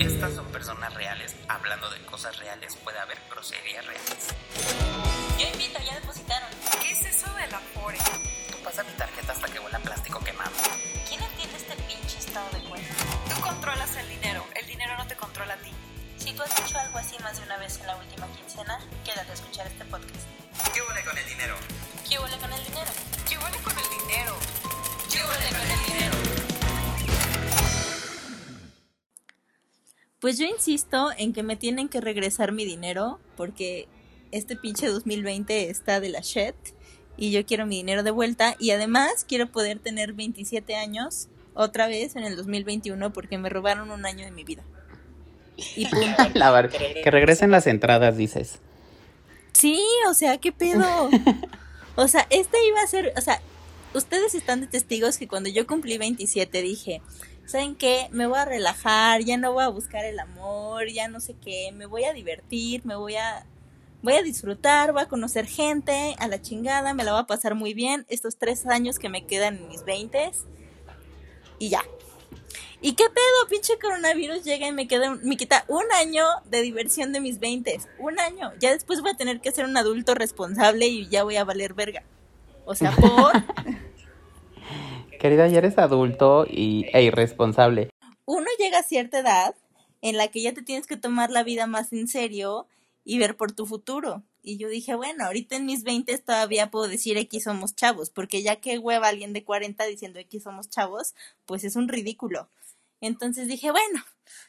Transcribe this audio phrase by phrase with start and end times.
[0.00, 1.36] Estas son personas reales.
[1.46, 4.34] Hablando de cosas reales, puede haber groserías reales.
[5.38, 6.29] Yo invito, ya depositaron.
[30.30, 33.88] Pues yo insisto en que me tienen que regresar mi dinero porque
[34.30, 36.54] este pinche 2020 está de la shit
[37.16, 41.88] y yo quiero mi dinero de vuelta y además quiero poder tener 27 años otra
[41.88, 44.62] vez en el 2021 porque me robaron un año de mi vida.
[45.74, 46.22] Y punto.
[46.34, 48.60] La que regresen las entradas, dices.
[49.52, 51.10] Sí, o sea, ¿qué pedo?
[51.96, 53.42] O sea, este iba a ser, o sea,
[53.94, 57.02] ustedes están de testigos que cuando yo cumplí 27 dije,
[57.50, 58.08] ¿saben qué?
[58.12, 61.72] Me voy a relajar, ya no voy a buscar el amor, ya no sé qué,
[61.72, 63.44] me voy a divertir, me voy a
[64.02, 67.54] voy a disfrutar, voy a conocer gente, a la chingada, me la voy a pasar
[67.54, 70.30] muy bien estos tres años que me quedan en mis 20
[71.58, 71.82] y ya.
[72.80, 73.48] ¿Y qué pedo?
[73.50, 77.78] Pinche coronavirus llega y me queda, me quita un año de diversión de mis 20.
[77.98, 78.52] Un año.
[78.58, 81.74] Ya después voy a tener que ser un adulto responsable y ya voy a valer
[81.74, 82.04] verga.
[82.64, 83.32] O sea, por
[85.20, 87.90] Querida, ya eres adulto y, e irresponsable.
[88.24, 89.54] uno llega a cierta edad
[90.00, 92.66] en la que ya te tienes que tomar la vida más en serio
[93.04, 94.22] y ver por tu futuro.
[94.42, 98.42] Y yo dije, bueno, ahorita en mis 20 todavía puedo decir aquí somos chavos, porque
[98.42, 102.48] ya que hueva alguien de 40 diciendo aquí somos chavos, pues es un ridículo.
[103.02, 104.02] Entonces dije, bueno,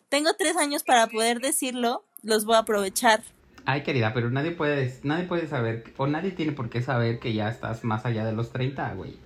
[0.08, 3.24] tengo tres años para poder decirlo, los voy a aprovechar.
[3.66, 7.34] Ay, querida, pero nadie puede, nadie puede saber, o nadie tiene por qué saber que
[7.34, 9.20] ya estás más allá de los 30, güey.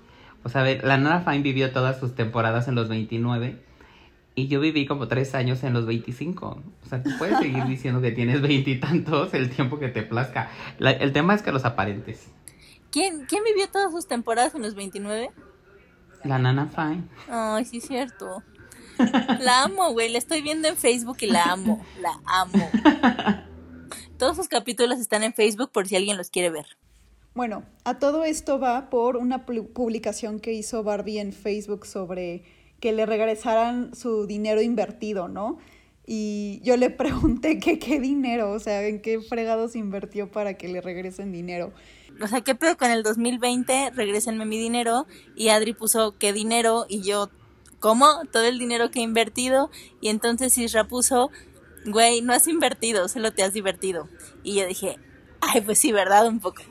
[0.45, 3.59] O sea, a ver, la Nana Fine vivió todas sus temporadas en los 29
[4.35, 6.45] y yo viví como tres años en los 25.
[6.83, 10.49] O sea, tú puedes seguir diciendo que tienes veintitantos el tiempo que te plazca.
[10.77, 12.27] La- el tema es que los aparentes.
[12.91, 15.31] ¿Quién, ¿Quién vivió todas sus temporadas en los 29?
[16.23, 17.03] La Nana Fine.
[17.28, 18.44] Ay, sí, es cierto.
[19.39, 20.09] La amo, güey.
[20.11, 21.85] La estoy viendo en Facebook y la amo.
[22.01, 22.69] La amo.
[24.17, 26.66] Todos sus capítulos están en Facebook por si alguien los quiere ver.
[27.35, 32.44] Bueno, a todo esto va por una pu- publicación que hizo Barbie en Facebook sobre
[32.79, 35.57] que le regresaran su dinero invertido, ¿no?
[36.07, 40.69] Y yo le pregunté que qué dinero, o sea, en qué fregados invirtió para que
[40.69, 41.73] le regresen dinero.
[42.22, 43.90] O sea, ¿qué pedo con el 2020?
[43.91, 45.06] Regrésenme mi dinero.
[45.35, 46.85] Y Adri puso, ¿qué dinero?
[46.88, 47.29] Y yo,
[47.81, 48.07] ¿cómo?
[48.31, 49.69] Todo el dinero que he invertido.
[50.00, 51.29] Y entonces Isra puso,
[51.85, 54.07] güey, no has invertido, solo te has divertido.
[54.44, 54.96] Y yo dije,
[55.41, 56.25] ay, pues sí, ¿verdad?
[56.28, 56.62] Un poco.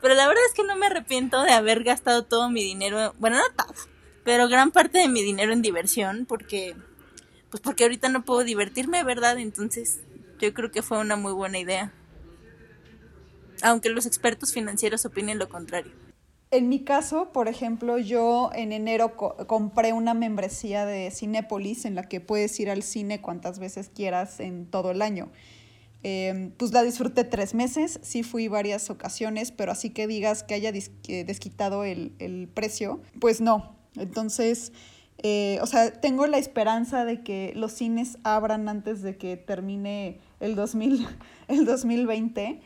[0.00, 3.38] Pero la verdad es que no me arrepiento de haber gastado todo mi dinero, bueno,
[3.38, 3.74] no todo,
[4.24, 6.76] pero gran parte de mi dinero en diversión, porque,
[7.50, 9.38] pues porque ahorita no puedo divertirme, ¿verdad?
[9.38, 10.00] Entonces,
[10.38, 11.92] yo creo que fue una muy buena idea.
[13.62, 15.92] Aunque los expertos financieros opinen lo contrario.
[16.50, 21.94] En mi caso, por ejemplo, yo en enero co- compré una membresía de Cinépolis en
[21.96, 25.32] la que puedes ir al cine cuantas veces quieras en todo el año.
[26.08, 30.54] Eh, pues la disfruté tres meses, sí fui varias ocasiones, pero así que digas que
[30.54, 33.74] haya desquitado el, el precio, pues no.
[33.96, 34.70] Entonces,
[35.18, 40.20] eh, o sea, tengo la esperanza de que los cines abran antes de que termine
[40.38, 41.08] el, 2000,
[41.48, 42.60] el 2020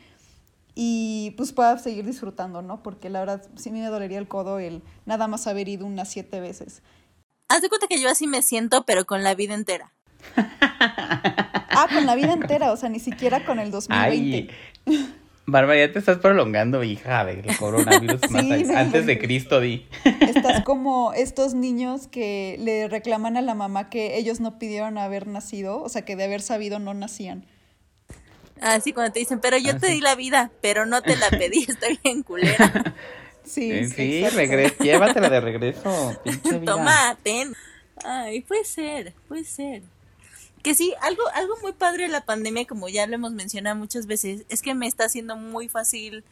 [0.75, 2.83] y pues pueda seguir disfrutando, ¿no?
[2.83, 6.41] Porque la verdad sí me dolería el codo el nada más haber ido unas siete
[6.41, 6.83] veces.
[7.49, 9.93] Haz de cuenta que yo así me siento, pero con la vida entera.
[11.71, 14.53] Ah, con la vida entera, o sea, ni siquiera con el 2020.
[14.87, 15.07] Ay,
[15.47, 19.17] Bárbara, ya te estás prolongando, hija, del coronavirus más Sí, a- no antes de.
[19.19, 19.85] Cristo, di.
[20.21, 25.27] Estás como estos niños que le reclaman a la mamá que ellos no pidieron haber
[25.27, 27.45] nacido, o sea, que de haber sabido no nacían.
[28.61, 29.93] Así cuando te dicen, pero yo Ah, te sí.
[29.93, 32.93] di la vida, pero no te la pedí, estoy bien culera.
[33.43, 36.71] Sí, Sí, regreso, llévatela de regreso, pinche vida.
[36.73, 37.53] Toma, ten.
[38.05, 39.81] Ay, puede ser, puede ser.
[40.63, 44.05] Que sí, algo, algo muy padre de la pandemia, como ya lo hemos mencionado muchas
[44.05, 46.23] veces, es que me está haciendo muy fácil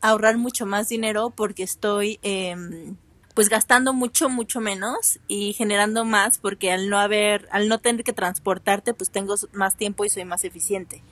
[0.00, 2.96] ahorrar mucho más dinero porque estoy em,
[3.34, 8.04] pues gastando mucho, mucho menos y generando más porque al no haber, al no tener
[8.04, 11.02] que transportarte, pues tengo más tiempo y soy más eficiente.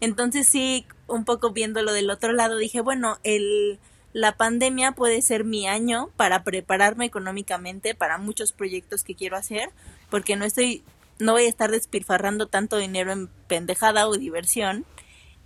[0.00, 3.78] Entonces sí, un poco viéndolo del otro lado, dije, bueno, el,
[4.12, 9.70] la pandemia puede ser mi año para prepararme económicamente para muchos proyectos que quiero hacer,
[10.10, 10.84] porque no estoy,
[11.18, 14.84] no voy a estar despilfarrando tanto dinero en pendejada o diversión.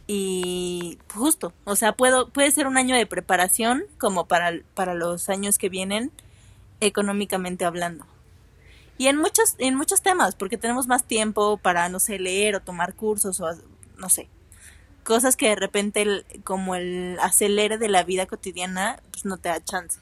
[0.06, 5.28] Y justo, o sea, puedo, puede ser un año de preparación como para, para los
[5.28, 6.12] años que vienen,
[6.80, 8.06] económicamente hablando.
[8.98, 12.60] Y en muchos, en muchos temas, porque tenemos más tiempo para, no sé, leer o
[12.60, 13.46] tomar cursos o,
[13.96, 14.28] no sé,
[15.04, 19.48] cosas que de repente el- como el acelere de la vida cotidiana, pues no te
[19.50, 20.00] da chance.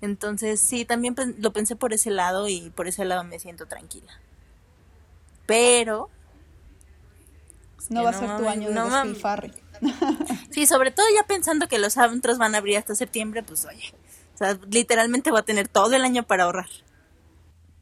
[0.00, 4.12] Entonces, sí, también lo pensé por ese lado y por ese lado me siento tranquila.
[5.50, 6.08] Pero,
[7.88, 9.50] No va a no ser tu año de no despilfarre.
[10.50, 13.92] sí, sobre todo ya pensando que los antros van a abrir hasta septiembre, pues oye,
[14.32, 16.68] o sea, literalmente voy a tener todo el año para ahorrar.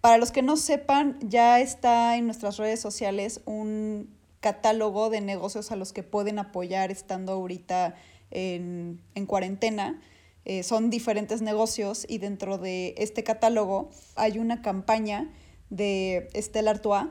[0.01, 5.71] Para los que no sepan, ya está en nuestras redes sociales un catálogo de negocios
[5.71, 7.97] a los que pueden apoyar estando ahorita
[8.31, 10.01] en, en cuarentena.
[10.47, 15.29] Eh, son diferentes negocios y dentro de este catálogo hay una campaña
[15.69, 17.09] de Stella Artois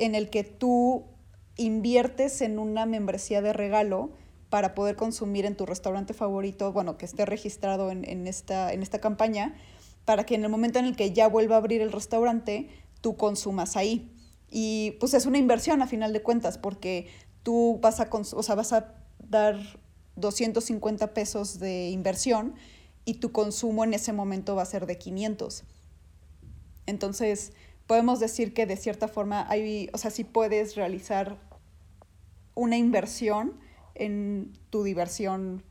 [0.00, 1.04] en el que tú
[1.56, 4.10] inviertes en una membresía de regalo
[4.48, 8.82] para poder consumir en tu restaurante favorito, bueno, que esté registrado en, en esta, en
[8.82, 9.54] esta campaña,
[10.04, 12.68] para que en el momento en el que ya vuelva a abrir el restaurante,
[13.00, 14.12] tú consumas ahí.
[14.50, 17.06] Y pues es una inversión a final de cuentas, porque
[17.42, 19.56] tú vas a, o sea, vas a dar
[20.16, 22.54] 250 pesos de inversión
[23.04, 25.64] y tu consumo en ese momento va a ser de 500.
[26.86, 27.52] Entonces,
[27.90, 31.40] podemos decir que de cierta forma hay, o sea, sí puedes realizar
[32.54, 33.58] una inversión
[33.96, 35.64] en tu diversión,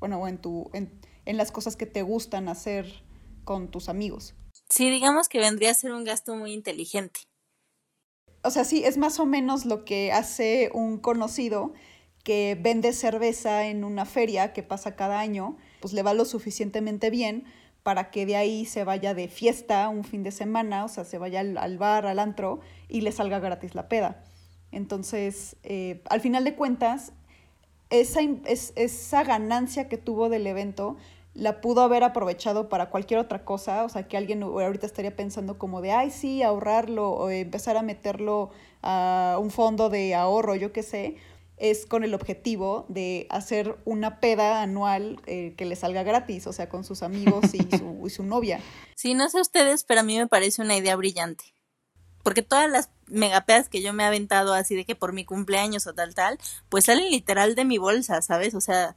[0.00, 3.04] bueno, o en tu, en, en las cosas que te gustan hacer
[3.44, 4.34] con tus amigos.
[4.68, 7.20] Sí, digamos que vendría a ser un gasto muy inteligente.
[8.42, 11.74] O sea, sí, es más o menos lo que hace un conocido
[12.24, 17.08] que vende cerveza en una feria que pasa cada año, pues le va lo suficientemente
[17.08, 17.44] bien
[17.86, 21.18] para que de ahí se vaya de fiesta un fin de semana, o sea, se
[21.18, 24.24] vaya al, al bar, al antro y le salga gratis la peda.
[24.72, 27.12] Entonces, eh, al final de cuentas,
[27.90, 30.96] esa, es- esa ganancia que tuvo del evento
[31.34, 35.56] la pudo haber aprovechado para cualquier otra cosa, o sea, que alguien ahorita estaría pensando
[35.56, 38.50] como de, ay, sí, ahorrarlo o empezar a meterlo
[38.82, 41.18] a un fondo de ahorro, yo qué sé,
[41.56, 46.52] es con el objetivo de hacer una peda anual eh, que le salga gratis, o
[46.52, 48.60] sea, con sus amigos y su, y su novia.
[48.94, 51.44] Sí, no sé ustedes, pero a mí me parece una idea brillante.
[52.22, 55.86] Porque todas las megapedas que yo me he aventado así de que por mi cumpleaños
[55.86, 56.38] o tal, tal,
[56.68, 58.54] pues salen literal de mi bolsa, ¿sabes?
[58.54, 58.96] O sea,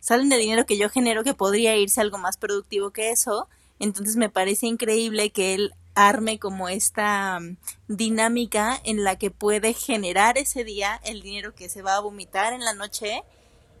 [0.00, 3.48] salen de dinero que yo genero que podría irse algo más productivo que eso.
[3.78, 7.56] Entonces me parece increíble que él arme como esta mm,
[7.88, 12.52] dinámica en la que puede generar ese día el dinero que se va a vomitar
[12.52, 13.22] en la noche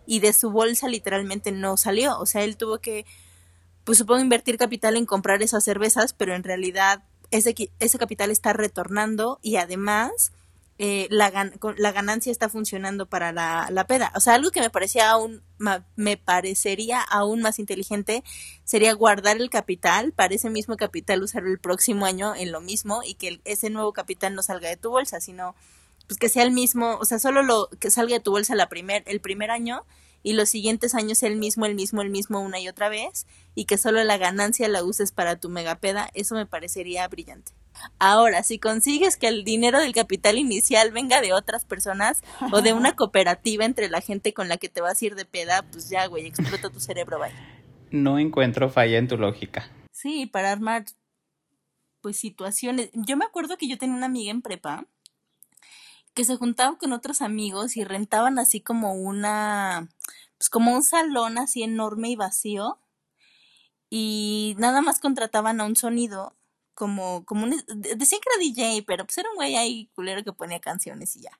[0.06, 2.18] y de su bolsa literalmente no salió.
[2.18, 3.06] O sea, él tuvo que
[3.84, 8.52] pues supongo invertir capital en comprar esas cervezas, pero en realidad ese, ese capital está
[8.52, 10.32] retornando y además
[10.78, 14.12] eh, la, gan- la ganancia está funcionando para la, la peda.
[14.14, 15.42] O sea, algo que me parecía aún,
[15.96, 18.22] me parecería aún más inteligente
[18.64, 23.02] sería guardar el capital para ese mismo capital usarlo el próximo año en lo mismo
[23.04, 25.54] y que ese nuevo capital no salga de tu bolsa, sino
[26.06, 28.68] pues que sea el mismo, o sea, solo lo que salga de tu bolsa la
[28.68, 29.84] primer, el primer año
[30.22, 33.64] y los siguientes años el mismo, el mismo, el mismo una y otra vez y
[33.66, 37.52] que solo la ganancia la uses para tu megapeda, eso me parecería brillante.
[37.98, 42.22] Ahora, si consigues que el dinero del capital inicial venga de otras personas
[42.52, 45.24] o de una cooperativa entre la gente con la que te vas a ir de
[45.24, 47.36] peda, pues ya, güey, explota tu cerebro, vaya.
[47.90, 49.70] No encuentro falla en tu lógica.
[49.92, 50.84] Sí, para armar
[52.00, 52.90] pues situaciones.
[52.92, 54.86] Yo me acuerdo que yo tenía una amiga en prepa
[56.14, 59.88] que se juntaba con otros amigos y rentaban así como una
[60.36, 62.78] pues como un salón así enorme y vacío
[63.90, 66.34] y nada más contrataban a un sonido
[66.78, 70.22] como como un, de- decían que era DJ, pero pues era un güey ahí culero
[70.24, 71.32] que ponía canciones y ya.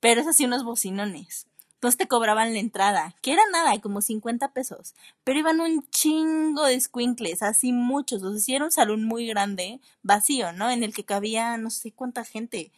[0.00, 1.46] Pero es así unos bocinones.
[1.74, 4.94] Entonces te cobraban la entrada, que era nada, como 50 pesos.
[5.24, 8.22] Pero iban un chingo de squinkles, así muchos.
[8.22, 10.70] O sea, sí era un salón muy grande, vacío, ¿no?
[10.70, 12.72] En el que cabía no sé cuánta gente.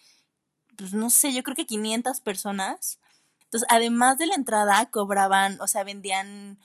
[0.77, 2.99] Pues no sé, yo creo que 500 personas.
[3.45, 6.59] Entonces, además de la entrada, cobraban, o sea, vendían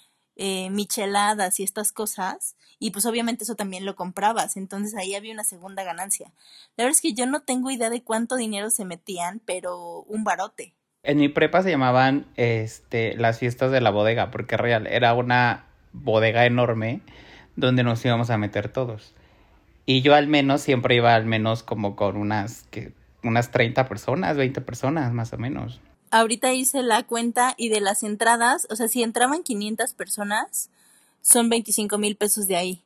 [0.44, 2.56] eh, micheladas y estas cosas.
[2.80, 4.58] Y pues obviamente eso también lo comprabas.
[4.58, 6.32] Entonces ahí había una segunda ganancia.
[6.78, 10.24] La verdad es que yo no tengo idea de cuánto dinero se metían, pero un
[10.24, 10.74] barote.
[11.04, 15.68] En mi prepa se llamaban este, las fiestas de la bodega, porque real era una
[15.94, 17.02] bodega enorme
[17.56, 19.14] donde nos íbamos a meter todos.
[19.86, 24.38] Y yo al menos siempre iba al menos como con unas, que, unas 30 personas,
[24.38, 25.82] 20 personas más o menos.
[26.12, 30.70] Ahorita hice la cuenta y de las entradas, o sea, si entraban 500 personas,
[31.22, 32.84] son 25 mil pesos de ahí.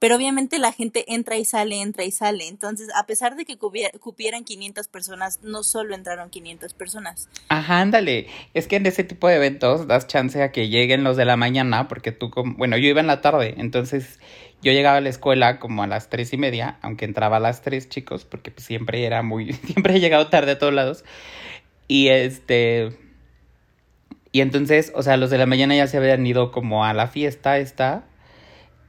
[0.00, 2.46] pero obviamente la gente entra y sale, entra y sale.
[2.46, 7.28] Entonces, a pesar de que cupieran 500 personas, no solo entraron 500 personas.
[7.48, 8.28] Ajá, ándale.
[8.54, 11.36] Es que en ese tipo de eventos das chance a que lleguen los de la
[11.36, 14.20] mañana, porque tú, como, bueno, yo iba en la tarde, entonces
[14.62, 17.62] yo llegaba a la escuela como a las tres y media, aunque entraba a las
[17.62, 21.04] tres, chicos, porque pues, siempre era muy, siempre he llegado tarde a todos lados.
[21.88, 22.96] Y este,
[24.30, 27.08] y entonces, o sea, los de la mañana ya se habían ido como a la
[27.08, 28.04] fiesta esta,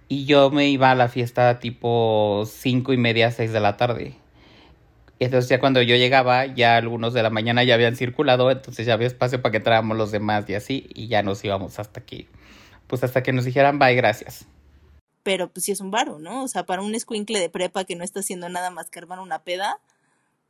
[0.09, 4.15] y yo me iba a la fiesta tipo cinco y media, seis de la tarde.
[5.17, 8.85] Y entonces ya cuando yo llegaba, ya algunos de la mañana ya habían circulado, entonces
[8.85, 11.99] ya había espacio para que entráramos los demás y así, y ya nos íbamos hasta
[11.99, 12.27] aquí.
[12.87, 14.45] Pues hasta que nos dijeran bye, gracias.
[15.23, 16.43] Pero pues sí es un varo, ¿no?
[16.43, 19.19] O sea, para un escuincle de prepa que no está haciendo nada más que armar
[19.19, 19.79] una peda,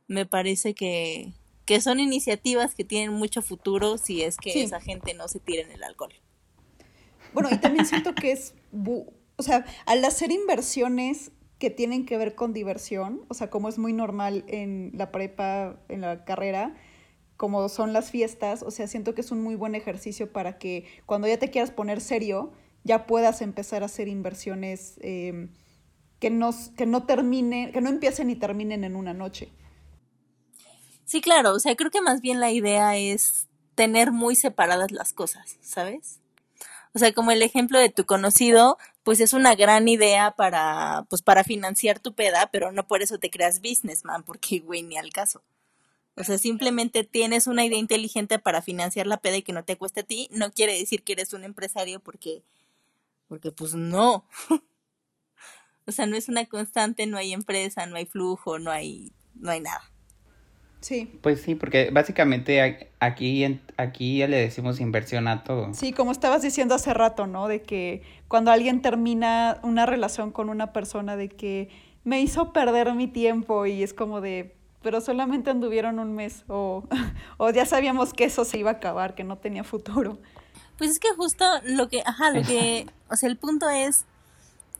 [0.06, 1.32] me parece que,
[1.70, 4.62] que son iniciativas que tienen mucho futuro si es que Sí.
[4.62, 6.12] esa gente no se tira en el alcohol.
[7.32, 8.56] Bueno, y también siento que es,
[9.36, 13.78] o sea, al hacer inversiones que tienen que ver con diversión, o sea, como es
[13.78, 16.74] muy normal en la prepa, en la carrera,
[17.36, 20.86] como son las fiestas, o sea, siento que es un muy buen ejercicio para que
[21.06, 22.50] cuando ya te quieras poner serio,
[22.82, 25.50] ya puedas empezar a hacer inversiones eh,
[26.18, 29.52] que, no, que no terminen, que no empiecen y terminen en una noche.
[31.10, 35.12] Sí, claro, o sea, creo que más bien la idea es tener muy separadas las
[35.12, 36.20] cosas, ¿sabes?
[36.94, 41.20] O sea, como el ejemplo de tu conocido, pues es una gran idea para, pues
[41.22, 45.12] para financiar tu peda, pero no por eso te creas businessman, porque güey, ni al
[45.12, 45.42] caso.
[46.14, 49.76] O sea, simplemente tienes una idea inteligente para financiar la peda y que no te
[49.76, 52.44] cueste a ti, no quiere decir que eres un empresario porque,
[53.26, 54.24] porque pues no.
[55.86, 59.50] O sea, no es una constante, no hay empresa, no hay flujo, no hay, no
[59.50, 59.90] hay nada.
[60.80, 61.18] Sí.
[61.20, 65.74] Pues sí, porque básicamente aquí, en- aquí ya le decimos inversión a todo.
[65.74, 67.48] Sí, como estabas diciendo hace rato, ¿no?
[67.48, 71.68] De que cuando alguien termina una relación con una persona, de que
[72.04, 76.84] me hizo perder mi tiempo y es como de, pero solamente anduvieron un mes o,
[77.36, 80.18] o ya sabíamos que eso se iba a acabar, que no tenía futuro.
[80.78, 84.06] Pues es que justo lo que, ajá, lo que, o sea, el punto es,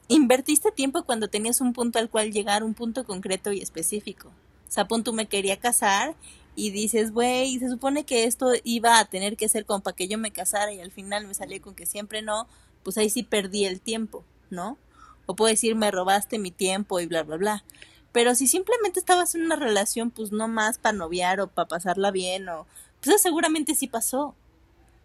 [0.08, 4.30] invertiste tiempo cuando tenías un punto al cual llegar, un punto concreto y específico.
[4.70, 6.14] Sea, pon tú me quería casar
[6.54, 10.08] y dices, güey, se supone que esto iba a tener que ser como para que
[10.08, 12.46] yo me casara y al final me salió con que siempre no,
[12.82, 14.78] pues ahí sí perdí el tiempo, ¿no?
[15.26, 17.64] O puedo decir, me robaste mi tiempo y bla, bla, bla.
[18.12, 22.10] Pero si simplemente estabas en una relación, pues no más para noviar o para pasarla
[22.10, 22.66] bien o...
[23.00, 24.34] Pues eso seguramente sí pasó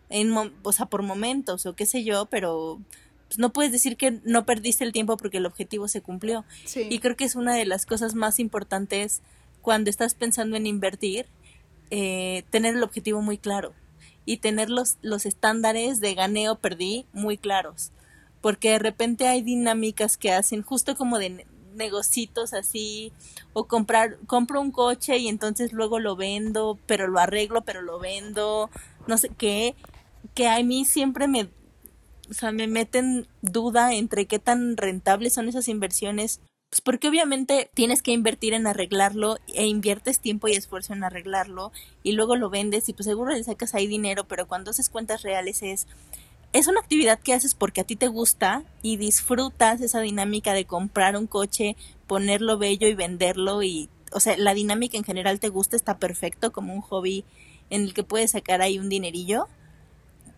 [0.10, 2.80] en, o sea, por momentos o qué sé yo, pero
[3.28, 6.46] pues, no puedes decir que no perdiste el tiempo porque el objetivo se cumplió.
[6.66, 6.88] Sí.
[6.90, 9.22] Y creo que es una de las cosas más importantes
[9.66, 11.26] cuando estás pensando en invertir,
[11.90, 13.74] eh, tener el objetivo muy claro
[14.24, 17.92] y tener los, los estándares de gané o perdí muy claros.
[18.42, 23.12] Porque de repente hay dinámicas que hacen justo como de ne- negocitos así,
[23.54, 27.98] o comprar, compro un coche y entonces luego lo vendo, pero lo arreglo, pero lo
[27.98, 28.70] vendo,
[29.08, 29.74] no sé qué,
[30.36, 31.50] que a mí siempre me,
[32.30, 36.40] o sea, me meten duda entre qué tan rentables son esas inversiones.
[36.76, 41.72] Pues porque obviamente tienes que invertir en arreglarlo e inviertes tiempo y esfuerzo en arreglarlo
[42.04, 45.22] y luego lo vendes y pues seguro le sacas ahí dinero, pero cuando haces cuentas
[45.22, 45.88] reales es
[46.52, 50.66] es una actividad que haces porque a ti te gusta y disfrutas esa dinámica de
[50.66, 51.78] comprar un coche,
[52.08, 56.52] ponerlo bello y venderlo y, o sea, la dinámica en general te gusta, está perfecto
[56.52, 57.24] como un hobby
[57.70, 59.48] en el que puedes sacar ahí un dinerillo.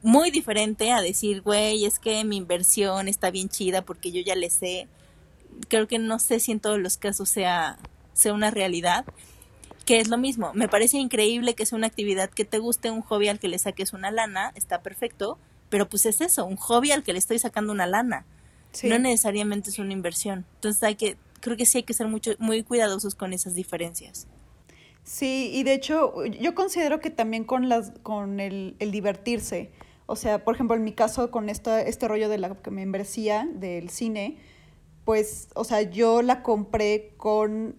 [0.03, 4.35] Muy diferente a decir, güey, es que mi inversión está bien chida porque yo ya
[4.35, 4.87] le sé.
[5.67, 7.77] Creo que no sé si en todos los casos sea,
[8.13, 9.05] sea una realidad
[9.85, 10.51] que es lo mismo.
[10.53, 13.57] Me parece increíble que sea una actividad que te guste, un hobby al que le
[13.57, 17.39] saques una lana, está perfecto, pero pues es eso, un hobby al que le estoy
[17.39, 18.25] sacando una lana.
[18.73, 18.89] Sí.
[18.89, 20.45] No necesariamente es una inversión.
[20.55, 24.27] Entonces hay que, creo que sí hay que ser mucho, muy cuidadosos con esas diferencias.
[25.03, 29.71] Sí, y de hecho, yo considero que también con las, con el, el divertirse.
[30.05, 33.89] O sea, por ejemplo, en mi caso, con esta, este rollo de la membresía del
[33.89, 34.37] cine,
[35.07, 37.77] pues, o sea, yo la compré con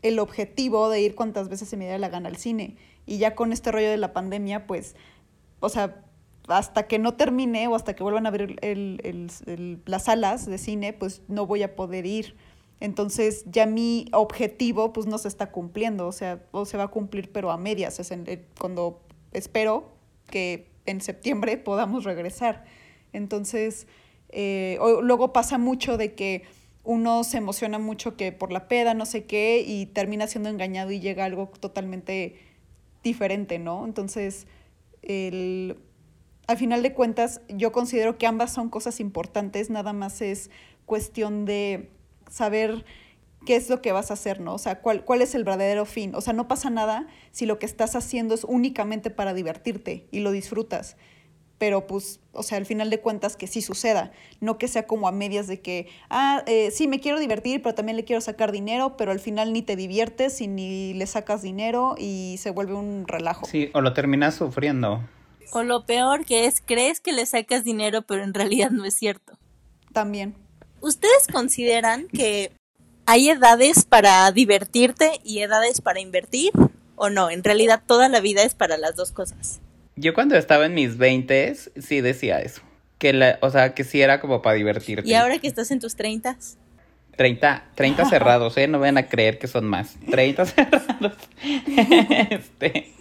[0.00, 2.78] el objetivo de ir cuantas veces se me diera la gana al cine.
[3.04, 4.96] Y ya con este rollo de la pandemia, pues,
[5.60, 6.02] o sea,
[6.48, 10.46] hasta que no termine o hasta que vuelvan a abrir el, el- el- las salas
[10.46, 12.34] de cine, pues no voy a poder ir.
[12.80, 16.88] Entonces ya mi objetivo pues no se está cumpliendo, o sea, o se va a
[16.88, 19.92] cumplir pero a medias, es en- eh, cuando espero
[20.30, 22.64] que en septiembre podamos regresar.
[23.12, 23.86] Entonces,
[24.30, 26.44] eh, luego pasa mucho de que
[26.90, 30.90] uno se emociona mucho que por la peda, no sé qué, y termina siendo engañado
[30.90, 32.34] y llega algo totalmente
[33.04, 33.84] diferente, ¿no?
[33.84, 34.48] Entonces,
[35.02, 35.76] el,
[36.48, 40.50] al final de cuentas, yo considero que ambas son cosas importantes, nada más es
[40.84, 41.90] cuestión de
[42.28, 42.84] saber
[43.46, 44.54] qué es lo que vas a hacer, ¿no?
[44.54, 46.16] O sea, cuál, cuál es el verdadero fin.
[46.16, 50.18] O sea, no pasa nada si lo que estás haciendo es únicamente para divertirte y
[50.20, 50.96] lo disfrutas.
[51.60, 55.08] Pero pues, o sea, al final de cuentas que sí suceda, no que sea como
[55.08, 58.50] a medias de que, ah, eh, sí, me quiero divertir, pero también le quiero sacar
[58.50, 62.72] dinero, pero al final ni te diviertes y ni le sacas dinero y se vuelve
[62.72, 63.44] un relajo.
[63.44, 65.06] Sí, o lo terminas sufriendo.
[65.52, 68.94] O lo peor que es, crees que le sacas dinero, pero en realidad no es
[68.94, 69.36] cierto.
[69.92, 70.34] También.
[70.80, 72.52] ¿Ustedes consideran que
[73.04, 76.52] hay edades para divertirte y edades para invertir?
[76.96, 77.28] ¿O no?
[77.28, 79.60] En realidad toda la vida es para las dos cosas.
[79.96, 82.62] Yo cuando estaba en mis 20 sí decía eso.
[82.98, 85.08] Que la, o sea, que sí era como para divertirte.
[85.08, 86.36] ¿Y ahora que estás en tus 30?
[87.16, 88.66] 30, 30 cerrados, ¿eh?
[88.66, 89.96] No vayan a creer que son más.
[90.10, 91.16] 30 cerrados.
[92.30, 92.92] este,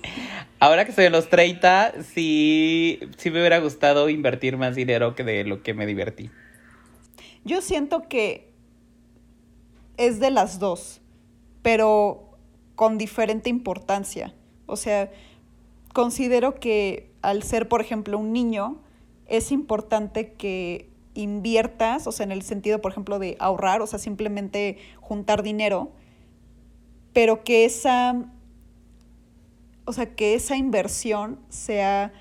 [0.59, 5.23] ahora que soy en los 30, sí, sí me hubiera gustado invertir más dinero que
[5.23, 6.29] de lo que me divertí.
[7.45, 8.51] Yo siento que
[9.97, 11.01] es de las dos,
[11.61, 12.37] pero
[12.75, 14.33] con diferente importancia.
[14.65, 15.11] O sea,
[15.93, 18.81] considero que al ser, por ejemplo, un niño,
[19.27, 23.99] es importante que inviertas, o sea, en el sentido, por ejemplo, de ahorrar, o sea,
[23.99, 25.91] simplemente juntar dinero,
[27.13, 28.31] pero que esa,
[29.85, 32.13] o sea, que esa inversión sea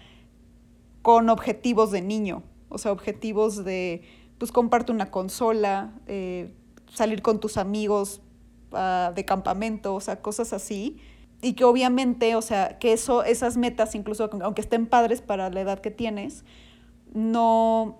[1.03, 4.03] con objetivos de niño, o sea, objetivos de,
[4.39, 6.53] pues, comparte una consola, eh,
[6.93, 8.21] salir con tus amigos
[8.73, 10.99] uh, de campamento, o sea, cosas así.
[11.41, 15.61] Y que obviamente, o sea, que eso, esas metas, incluso aunque estén padres para la
[15.61, 16.45] edad que tienes,
[17.15, 17.99] no,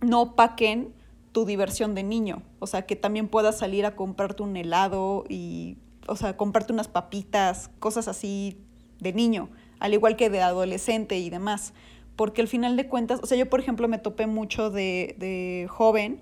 [0.00, 0.94] no opaquen
[1.32, 2.42] tu diversión de niño.
[2.58, 6.88] O sea, que también puedas salir a comprarte un helado y, o sea, comprarte unas
[6.88, 8.58] papitas, cosas así
[8.98, 11.74] de niño, al igual que de adolescente y demás.
[12.16, 15.66] Porque al final de cuentas, o sea, yo por ejemplo me topé mucho de, de
[15.68, 16.20] joven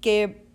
[0.00, 0.46] que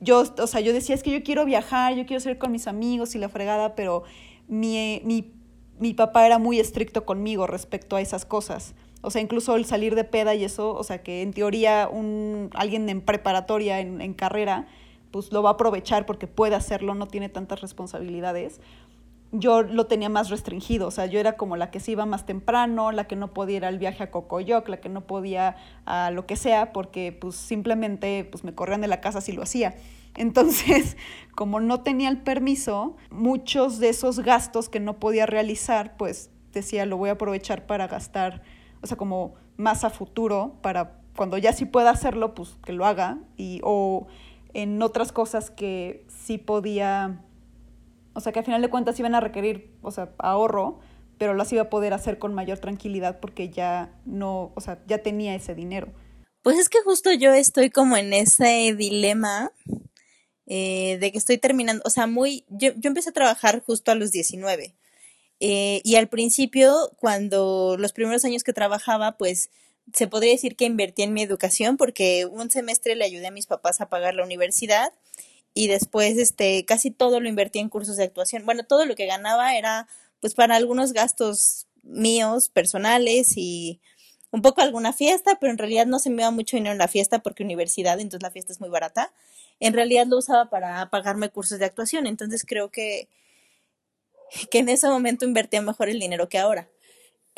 [0.00, 2.66] yo, o sea, yo decía, es que yo quiero viajar, yo quiero salir con mis
[2.66, 4.04] amigos y la fregada, pero
[4.48, 5.32] mi, mi,
[5.78, 8.74] mi papá era muy estricto conmigo respecto a esas cosas.
[9.00, 12.50] O sea, incluso el salir de peda y eso, o sea, que en teoría un,
[12.54, 14.66] alguien en preparatoria, en, en carrera,
[15.12, 18.60] pues lo va a aprovechar porque puede hacerlo, no tiene tantas responsabilidades.
[19.30, 22.24] Yo lo tenía más restringido, o sea, yo era como la que se iba más
[22.24, 26.10] temprano, la que no podía ir al viaje a Cocoyoc, la que no podía a
[26.10, 29.74] lo que sea, porque pues simplemente pues me corrían de la casa si lo hacía.
[30.16, 30.96] Entonces,
[31.34, 36.86] como no tenía el permiso, muchos de esos gastos que no podía realizar, pues decía,
[36.86, 38.42] lo voy a aprovechar para gastar,
[38.82, 42.86] o sea, como más a futuro, para cuando ya sí pueda hacerlo, pues que lo
[42.86, 44.06] haga, y, o
[44.54, 47.24] en otras cosas que sí podía,
[48.14, 50.80] o sea, que al final de cuentas iban a requerir, o sea, ahorro,
[51.18, 55.02] pero las iba a poder hacer con mayor tranquilidad porque ya no, o sea, ya
[55.02, 55.88] tenía ese dinero.
[56.42, 59.50] Pues es que justo yo estoy como en ese dilema
[60.50, 63.94] eh, de que estoy terminando, o sea, muy, yo, yo empecé a trabajar justo a
[63.94, 64.74] los 19.
[65.40, 69.50] Eh, y al principio, cuando los primeros años que trabajaba, pues
[69.92, 73.46] se podría decir que invertí en mi educación porque un semestre le ayudé a mis
[73.46, 74.92] papás a pagar la universidad
[75.54, 78.44] y después este casi todo lo invertí en cursos de actuación.
[78.44, 79.86] Bueno, todo lo que ganaba era
[80.20, 83.80] pues para algunos gastos míos personales y
[84.30, 86.88] un poco alguna fiesta, pero en realidad no se me iba mucho dinero en la
[86.88, 89.12] fiesta porque universidad, entonces la fiesta es muy barata
[89.60, 92.06] en realidad lo usaba para pagarme cursos de actuación.
[92.06, 93.08] Entonces creo que,
[94.50, 96.68] que en ese momento invertía mejor el dinero que ahora.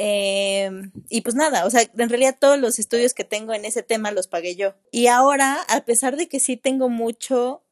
[0.02, 0.70] Eh,
[1.10, 4.12] y pues nada, o sea, en realidad todos los estudios que tengo en ese tema
[4.12, 4.74] los pagué yo.
[4.90, 7.62] Y ahora, a pesar de que sí tengo mucho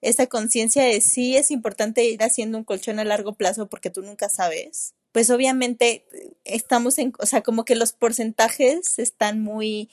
[0.00, 4.02] esa conciencia de sí es importante ir haciendo un colchón a largo plazo porque tú
[4.02, 6.04] nunca sabes, pues obviamente
[6.44, 9.88] estamos en, o sea, como que los porcentajes están muy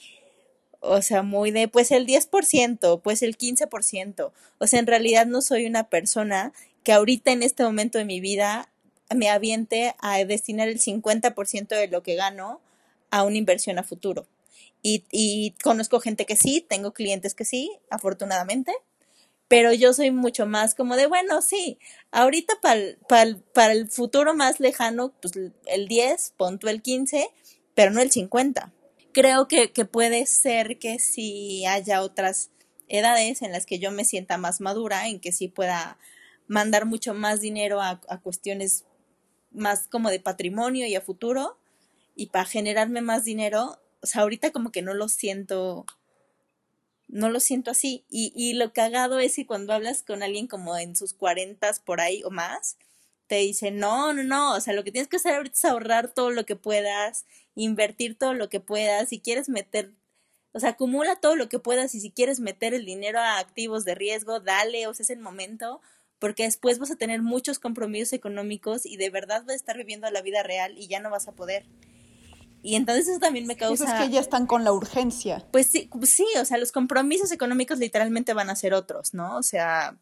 [0.84, 4.32] o sea, muy de, pues el 10%, pues el 15%.
[4.58, 8.20] O sea, en realidad no soy una persona que ahorita en este momento de mi
[8.20, 8.68] vida
[9.14, 12.60] me aviente a destinar el 50% de lo que gano
[13.10, 14.26] a una inversión a futuro.
[14.82, 18.72] Y, y conozco gente que sí, tengo clientes que sí, afortunadamente,
[19.48, 21.78] pero yo soy mucho más como de, bueno, sí,
[22.10, 25.34] ahorita para el futuro más lejano, pues
[25.66, 27.28] el 10, pon el 15,
[27.74, 28.72] pero no el 50
[29.14, 32.50] creo que, que puede ser que si haya otras
[32.88, 35.98] edades en las que yo me sienta más madura, en que sí pueda
[36.46, 38.84] mandar mucho más dinero a, a cuestiones
[39.50, 41.58] más como de patrimonio y a futuro,
[42.14, 45.86] y para generarme más dinero, o sea, ahorita como que no lo siento,
[47.08, 48.04] no lo siento así.
[48.10, 52.00] Y, y lo cagado es que cuando hablas con alguien como en sus cuarentas por
[52.00, 52.76] ahí o más,
[53.26, 56.12] te dice, no, no, no, o sea, lo que tienes que hacer ahorita es ahorrar
[56.12, 59.92] todo lo que puedas, invertir todo lo que puedas, si quieres meter
[60.52, 63.84] O sea, acumula todo lo que puedas y si quieres meter el dinero a activos
[63.84, 65.80] de riesgo, dale, o sea, es el momento,
[66.18, 70.08] porque después vas a tener muchos compromisos económicos y de verdad vas a estar viviendo
[70.10, 71.66] la vida real y ya no vas a poder.
[72.62, 73.84] Y entonces eso también me causa...
[73.84, 75.46] Eso es que ya están con la urgencia.
[75.50, 79.36] Pues sí, pues sí, o sea, los compromisos económicos literalmente van a ser otros, ¿no?
[79.36, 79.98] O sea,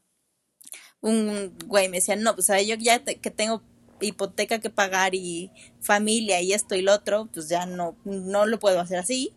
[1.02, 3.62] un güey me decía, no, pues sea, yo ya que tengo
[4.00, 8.58] hipoteca que pagar y familia y esto y lo otro, pues ya no, no lo
[8.58, 9.32] puedo hacer así,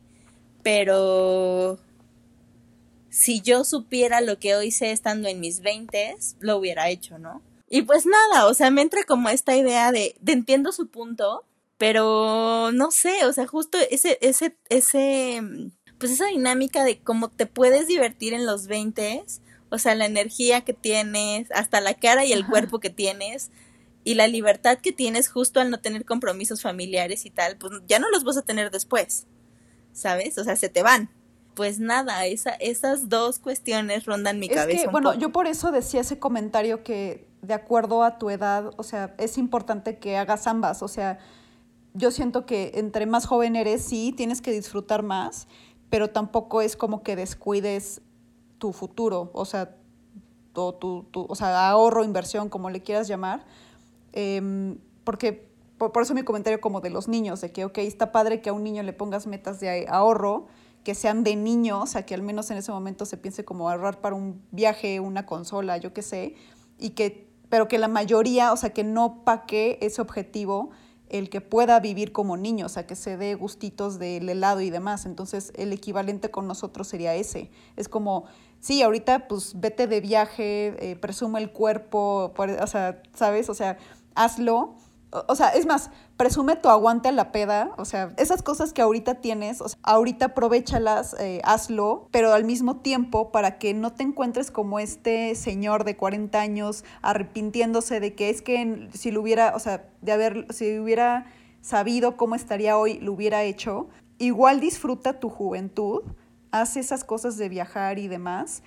[0.63, 1.78] pero
[3.10, 7.41] si yo supiera lo que hoy sé estando en mis veintes, lo hubiera hecho, ¿no?
[7.69, 11.43] Y pues nada, o sea, me entra como esta idea de, de entiendo su punto,
[11.78, 15.41] pero no sé, o sea, justo ese, ese, ese,
[15.97, 20.62] pues esa dinámica de cómo te puedes divertir en los veintes, o sea, la energía
[20.62, 23.51] que tienes, hasta la cara y el cuerpo que tienes,
[24.04, 27.99] y la libertad que tienes justo al no tener compromisos familiares y tal, pues ya
[27.99, 29.25] no los vas a tener después,
[29.93, 30.38] ¿sabes?
[30.38, 31.10] O sea, se te van.
[31.56, 34.82] Pues nada, esa, esas dos cuestiones rondan mi Es cabeza.
[34.82, 35.21] que, un bueno, poco.
[35.21, 39.38] yo por eso decía ese comentario que de acuerdo a tu edad, o sea, es
[39.38, 41.17] importante que hagas ambas, o sea,
[41.93, 45.47] yo siento que entre más joven eres, sí, tienes que disfrutar más,
[45.89, 48.01] pero tampoco es como que descuides
[48.58, 49.76] tu futuro, o sea,
[50.54, 50.74] tu,
[51.12, 53.46] tu- o sea, ahorro, inversión, como le quieras llamar,
[54.13, 58.12] Em, porque por, por eso mi comentario como de los niños, de que, ok, está
[58.12, 60.48] padre que a un niño le pongas metas de ahorro,
[60.84, 64.00] que sean de niños, o que al menos en ese momento se piense como ahorrar
[64.02, 66.36] para un viaje, una consola, yo qué sé,
[66.80, 70.70] y que, pero que la mayoría, o sea, que no paque ese objetivo
[71.10, 74.70] el que pueda vivir como niño, o sea, que se dé gustitos del helado y
[74.70, 75.06] demás.
[75.06, 77.52] Entonces, el equivalente con nosotros sería ese.
[77.76, 78.26] Es como,
[78.60, 83.50] sí, ahorita pues vete de viaje, eh, presume el cuerpo, o sea, ¿sabes?
[83.50, 83.78] O sea,
[84.15, 84.76] hazlo.
[85.28, 88.82] O, sea, es más, presume tu aguante a la peda, o sea, esas cosas que
[88.82, 94.51] ahorita tienes, ahorita aprovechalas, eh, hazlo, pero al mismo tiempo para que no te encuentres
[94.51, 99.60] como este señor de 40 años arrepintiéndose de que es que si lo hubiera, o
[99.60, 101.25] sea, de haber, si hubiera
[101.62, 103.88] sabido cómo estaría hoy, lo hubiera hecho.
[104.17, 106.04] Igual disfruta tu juventud,
[106.51, 108.63] haz esas cosas de viajar y demás,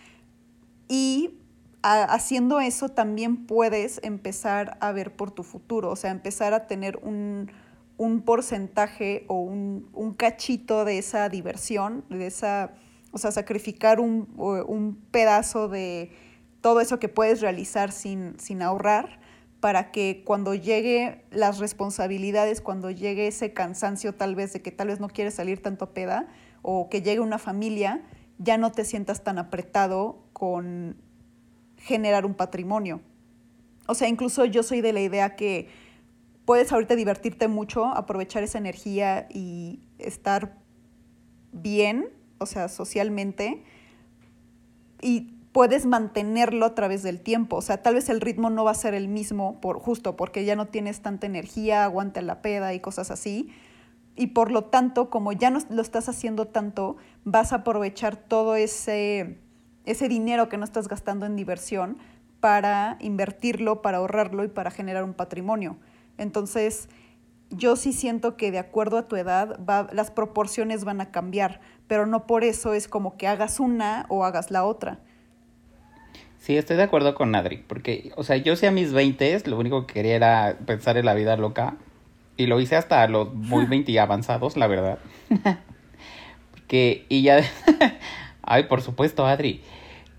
[0.88, 1.38] y
[1.82, 6.98] haciendo eso también puedes empezar a ver por tu futuro, o sea, empezar a tener
[7.02, 7.50] un,
[7.96, 12.72] un porcentaje o un, un cachito de esa diversión, de esa,
[13.12, 16.10] o sea, sacrificar un, un pedazo de
[16.60, 19.20] todo eso que puedes realizar sin, sin ahorrar
[19.60, 24.88] para que cuando llegue las responsabilidades, cuando llegue ese cansancio tal vez de que tal
[24.88, 26.28] vez no quieres salir tanto a peda
[26.62, 28.02] o que llegue una familia,
[28.38, 30.96] ya no te sientas tan apretado con
[31.78, 33.00] generar un patrimonio.
[33.86, 35.68] O sea, incluso yo soy de la idea que
[36.44, 40.58] puedes ahorita divertirte mucho, aprovechar esa energía y estar
[41.52, 43.62] bien, o sea, socialmente,
[45.00, 47.56] y puedes mantenerlo a través del tiempo.
[47.56, 50.44] O sea, tal vez el ritmo no va a ser el mismo, por, justo porque
[50.44, 53.50] ya no tienes tanta energía, aguanta la peda y cosas así.
[54.16, 58.56] Y por lo tanto, como ya no lo estás haciendo tanto, vas a aprovechar todo
[58.56, 59.38] ese,
[59.90, 61.98] ese dinero que no estás gastando en diversión
[62.40, 65.76] para invertirlo, para ahorrarlo y para generar un patrimonio.
[66.18, 66.88] Entonces,
[67.50, 71.60] yo sí siento que de acuerdo a tu edad, va, las proporciones van a cambiar,
[71.86, 74.98] pero no por eso es como que hagas una o hagas la otra.
[76.38, 79.58] Sí, estoy de acuerdo con Adri, porque, o sea, yo sí a mis 20 lo
[79.58, 81.76] único que quería era pensar en la vida loca,
[82.36, 84.98] y lo hice hasta los muy 20 avanzados, la verdad.
[86.52, 87.42] porque, y ya,
[88.42, 89.62] ay, por supuesto, Adri,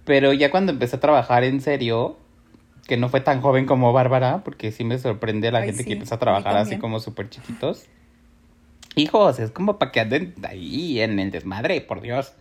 [0.10, 2.18] pero ya cuando empecé a trabajar en serio,
[2.88, 5.88] que no fue tan joven como Bárbara, porque sí me sorprende la Ay, gente sí,
[5.88, 7.86] que empieza a a trabajar así como súper chiquitos.
[8.96, 12.34] Hijos, es como para que anden ahí en el desmadre, por Dios.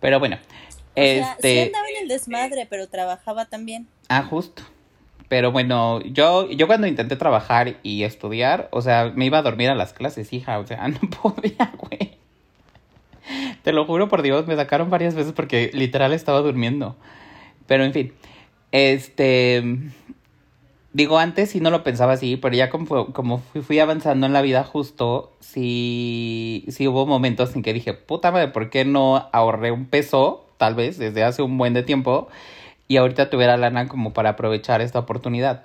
[0.00, 1.52] Pero bueno, O sea, este...
[1.52, 3.86] sí andaba en el desmadre, pero trabajaba también.
[4.08, 4.62] Ah, justo.
[5.28, 9.68] Pero bueno, yo, yo cuando intenté trabajar y estudiar, o sea, me iba a dormir
[9.68, 12.13] a las clases, hija, o sea, no podía, güey.
[13.64, 16.96] Te lo juro por Dios, me sacaron varias veces porque literal estaba durmiendo.
[17.66, 18.12] Pero en fin,
[18.70, 19.64] este...
[20.92, 24.42] Digo, antes sí no lo pensaba así, pero ya como, como fui avanzando en la
[24.42, 29.72] vida justo, sí, sí hubo momentos en que dije, puta madre, ¿por qué no ahorré
[29.72, 32.28] un peso, tal vez, desde hace un buen de tiempo,
[32.86, 35.64] y ahorita tuviera lana como para aprovechar esta oportunidad?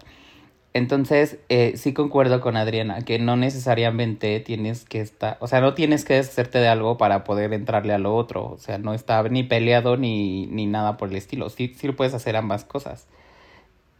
[0.73, 5.73] Entonces, eh, sí concuerdo con Adriana, que no necesariamente tienes que estar, o sea, no
[5.73, 9.23] tienes que deshacerte de algo para poder entrarle a lo otro, o sea, no está
[9.23, 13.07] ni peleado ni, ni nada por el estilo, sí, sí puedes hacer ambas cosas,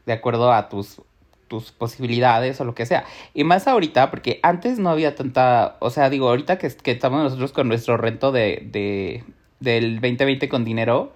[0.06, 1.02] de acuerdo a tus,
[1.48, 3.04] tus posibilidades o lo que sea.
[3.34, 7.24] Y más ahorita, porque antes no había tanta, o sea, digo, ahorita que, que estamos
[7.24, 9.24] nosotros con nuestro rento de, de,
[9.60, 11.14] del 2020 con dinero.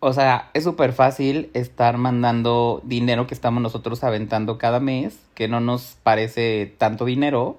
[0.00, 5.48] O sea, es súper fácil estar mandando dinero que estamos nosotros aventando cada mes, que
[5.48, 7.58] no nos parece tanto dinero,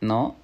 [0.00, 0.36] ¿no?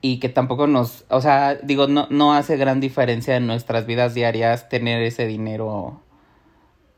[0.00, 4.14] Y que tampoco nos, o sea, digo, no, no hace gran diferencia en nuestras vidas
[4.14, 6.00] diarias tener ese dinero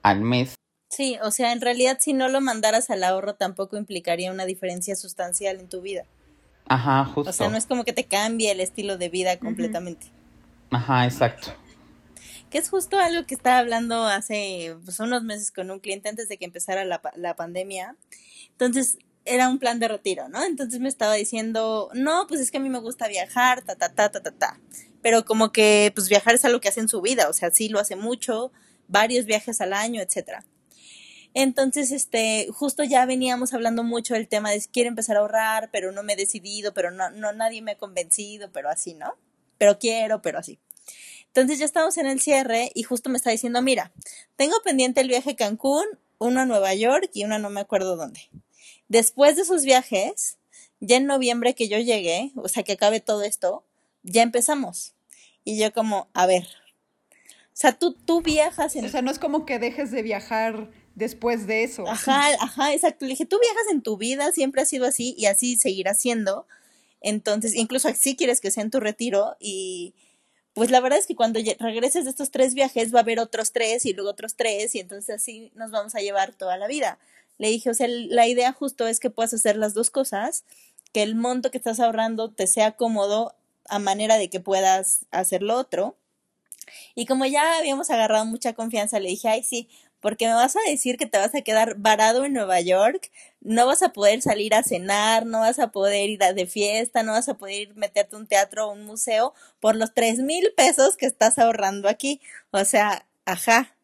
[0.03, 0.55] al mes.
[0.91, 4.97] Sí, o sea, en realidad si no lo mandaras al ahorro tampoco implicaría una diferencia
[4.97, 6.05] sustancial en tu vida.
[6.67, 7.31] Ajá, justo.
[7.31, 10.07] O sea, no es como que te cambie el estilo de vida completamente.
[10.71, 11.53] Ajá, exacto.
[12.51, 16.29] Que es justo algo que estaba hablando hace pues, unos meses con un cliente antes
[16.29, 17.97] de que empezara la, la pandemia.
[18.51, 20.45] Entonces, era un plan de retiro, ¿no?
[20.45, 23.95] Entonces me estaba diciendo, no, pues es que a mí me gusta viajar, ta, ta,
[23.95, 24.61] ta, ta, ta, ta.
[25.03, 27.69] Pero como que, pues viajar es algo que hace en su vida, o sea, sí
[27.69, 28.53] lo hace mucho,
[28.89, 30.45] varios viajes al año, etcétera.
[31.33, 35.93] Entonces, este, justo ya veníamos hablando mucho del tema de quiero empezar a ahorrar, pero
[35.93, 39.15] no me he decidido, pero no, no, nadie me ha convencido, pero así, ¿no?
[39.57, 40.59] Pero quiero, pero así.
[41.31, 43.93] Entonces ya estamos en el cierre y justo me está diciendo, mira,
[44.37, 45.85] tengo pendiente el viaje a Cancún,
[46.19, 48.21] uno a Nueva York y uno no me acuerdo dónde.
[48.89, 50.39] Después de esos viajes,
[50.81, 53.65] ya en noviembre que yo llegué, o sea, que acabe todo esto,
[54.03, 54.95] ya empezamos.
[55.45, 56.49] Y yo como, a ver,
[57.13, 58.85] o sea, tú, tú viajas en...
[58.85, 61.87] O sea, no es como que dejes de viajar después de eso.
[61.87, 63.05] Ajá, ajá, exacto.
[63.05, 66.47] Le dije, tú viajas en tu vida, siempre ha sido así y así seguirá siendo.
[67.01, 69.95] Entonces, incluso así quieres que sea en tu retiro y
[70.55, 73.53] pues la verdad es que cuando regreses de estos tres viajes va a haber otros
[73.53, 76.99] tres y luego otros tres y entonces así nos vamos a llevar toda la vida.
[77.39, 80.45] Le dije, o sea, la idea justo es que puedas hacer las dos cosas,
[80.93, 83.35] que el monto que estás ahorrando te sea cómodo
[83.69, 85.97] a manera de que puedas hacer lo otro.
[86.95, 89.69] Y como ya habíamos agarrado mucha confianza, le dije, ay, sí,
[90.01, 93.11] porque me vas a decir que te vas a quedar varado en Nueva York,
[93.41, 97.03] no vas a poder salir a cenar, no vas a poder ir a de fiesta,
[97.03, 100.19] no vas a poder ir meterte a un teatro o un museo por los tres
[100.19, 102.21] mil pesos que estás ahorrando aquí.
[102.51, 103.77] O sea, ajá.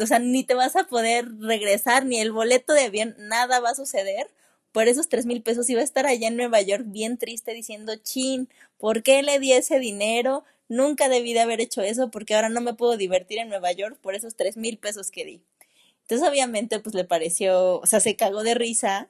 [0.00, 3.70] O sea, ni te vas a poder regresar, ni el boleto de avión, nada va
[3.70, 4.30] a suceder.
[4.72, 7.94] Por esos tres mil pesos iba a estar allá en Nueva York bien triste diciendo,
[7.96, 10.44] chin, ¿por qué le di ese dinero?
[10.68, 13.98] Nunca debí de haber hecho eso porque ahora no me puedo divertir en Nueva York
[14.00, 15.42] por esos tres mil pesos que di.
[16.02, 19.08] Entonces, obviamente, pues le pareció, o sea, se cagó de risa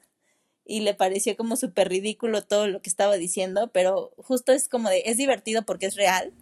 [0.65, 4.89] y le pareció como súper ridículo todo lo que estaba diciendo, pero justo es como
[4.89, 6.33] de, es divertido porque es real.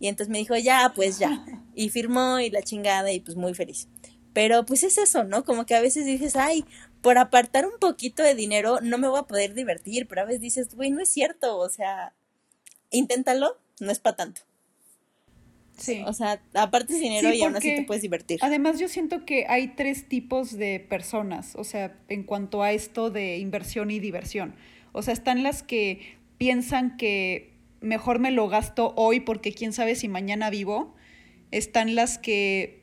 [0.00, 1.44] Y entonces me dijo, ya, pues ya.
[1.74, 3.88] Y firmó y la chingada y pues muy feliz.
[4.32, 5.44] Pero pues es eso, ¿no?
[5.44, 6.64] Como que a veces dices, ay,
[7.00, 10.40] por apartar un poquito de dinero no me voy a poder divertir, pero a veces
[10.40, 12.14] dices, güey, no es cierto, o sea,
[12.90, 14.42] inténtalo, no es para tanto.
[15.76, 16.02] Sí.
[16.06, 18.38] O sea, apartes dinero Sí, y aún así te puedes divertir.
[18.42, 23.10] Además, yo siento que hay tres tipos de personas, o sea, en cuanto a esto
[23.10, 24.54] de inversión y diversión.
[24.92, 29.94] O sea, están las que piensan que mejor me lo gasto hoy porque quién sabe
[29.94, 30.94] si mañana vivo.
[31.50, 32.82] Están las que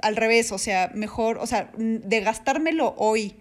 [0.00, 3.34] al revés, o sea, mejor, o sea, de gastármelo hoy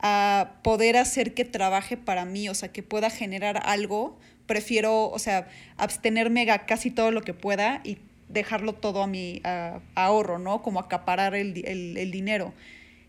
[0.00, 4.18] a poder hacer que trabaje para mí, o sea, que pueda generar algo,
[4.48, 9.78] prefiero, o sea, abstenerme casi todo lo que pueda y dejarlo todo a mi a-
[9.94, 10.62] ahorro, ¿no?
[10.62, 12.52] Como acaparar el, el, el dinero.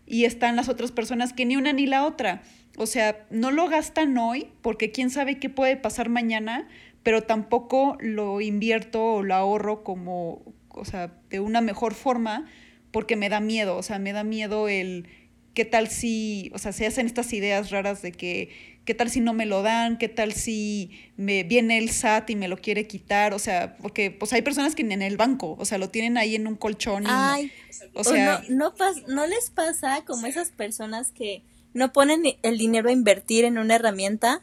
[0.06, 2.42] Y están las otras personas que ni una ni la otra.
[2.76, 6.68] O sea, no lo gastan hoy porque quién sabe qué puede pasar mañana,
[7.02, 12.46] pero tampoco lo invierto o lo ahorro como, o sea, de una mejor forma
[12.90, 15.08] porque me da miedo, o sea, me da miedo el
[15.54, 19.20] qué tal si, o sea, se hacen estas ideas raras de que qué tal si
[19.20, 22.86] no me lo dan, qué tal si me viene el SAT y me lo quiere
[22.86, 26.16] quitar, o sea, porque pues hay personas que en el banco, o sea, lo tienen
[26.16, 27.52] ahí en un colchón y Ay,
[27.94, 32.58] o sea, no, no, pas- no les pasa como esas personas que no ponen el
[32.58, 34.40] dinero a invertir en una herramienta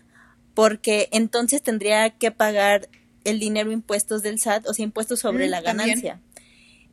[0.54, 2.90] porque entonces tendría que pagar
[3.26, 6.22] el dinero impuestos del SAT, o sea, impuestos sobre Mm, la ganancia.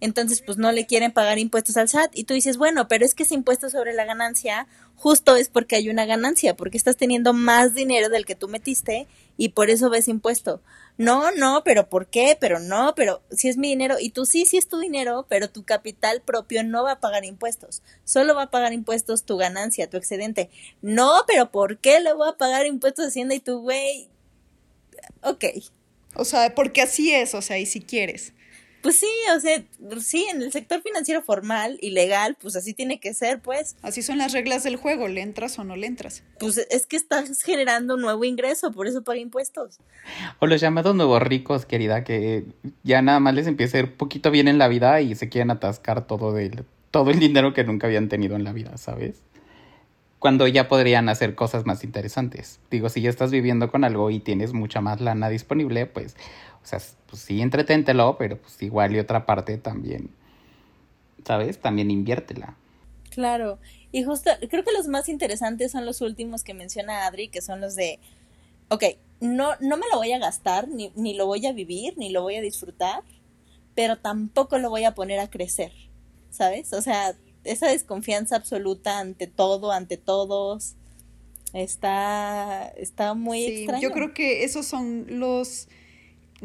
[0.05, 3.15] Entonces, pues no le quieren pagar impuestos al SAT y tú dices, bueno, pero es
[3.15, 7.33] que ese impuesto sobre la ganancia justo es porque hay una ganancia, porque estás teniendo
[7.33, 10.61] más dinero del que tú metiste y por eso ves impuesto.
[10.99, 12.37] No, no, pero ¿por qué?
[12.39, 15.49] Pero no, pero si es mi dinero y tú sí, sí es tu dinero, pero
[15.49, 17.81] tu capital propio no va a pagar impuestos.
[18.05, 20.51] Solo va a pagar impuestos tu ganancia, tu excedente.
[20.83, 24.11] No, pero ¿por qué le voy a pagar impuestos a Hacienda y tu güey?
[25.23, 25.47] Ok.
[26.15, 28.35] o sea, porque así es, o sea, y si quieres.
[28.85, 29.65] Pues sí, o sea,
[30.03, 33.77] sí, en el sector financiero formal y legal, pues así tiene que ser, pues.
[33.81, 36.23] Así son las reglas del juego, le entras o no le entras.
[36.39, 39.79] Pues es que estás generando un nuevo ingreso, por eso paga impuestos.
[40.39, 42.45] O los llamados nuevos ricos, querida, que
[42.83, 45.51] ya nada más les empieza a ir poquito bien en la vida y se quieren
[45.51, 49.23] atascar todo, del, todo el dinero que nunca habían tenido en la vida, ¿sabes?
[50.19, 52.61] Cuando ya podrían hacer cosas más interesantes.
[52.71, 56.17] Digo, si ya estás viviendo con algo y tienes mucha más lana disponible, pues
[56.65, 60.11] O sea, pues sí, entreténtelo, pero pues igual y otra parte también,
[61.27, 61.61] ¿sabes?
[61.61, 62.57] También inviértela.
[63.11, 63.59] Claro.
[63.93, 67.61] Y justo, creo que los más interesantes son los últimos que menciona Adri, que son
[67.61, 68.01] los de,
[68.69, 68.85] ok,
[69.21, 72.23] no, no me lo voy a gastar, ni, ni lo voy a vivir, ni lo
[72.23, 73.03] voy a disfrutar,
[73.75, 75.73] pero tampoco lo voy a poner a crecer,
[76.31, 76.73] ¿sabes?
[76.73, 80.75] O sea, esa desconfianza absoluta ante todo, ante todos,
[81.53, 83.83] está, está muy Sí, extraño.
[83.83, 85.69] yo creo que esos son los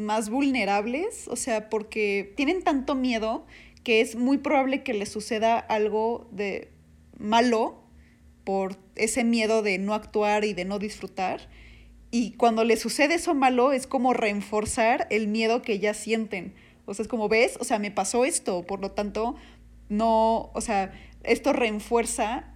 [0.00, 3.46] más vulnerables, o sea, porque tienen tanto miedo
[3.84, 6.70] que es muy probable que les suceda algo de
[7.18, 7.82] malo
[8.44, 11.48] por ese miedo de no actuar y de no disfrutar.
[12.10, 16.54] Y cuando les sucede eso malo es como reforzar el miedo que ya sienten.
[16.86, 19.36] O sea, es como ves, o sea, me pasó esto, por lo tanto,
[19.88, 22.52] no, o sea, esto refuerza